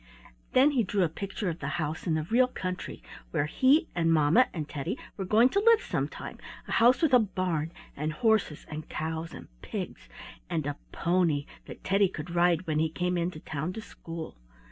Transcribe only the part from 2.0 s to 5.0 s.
in the real country where he and mamma and Teddy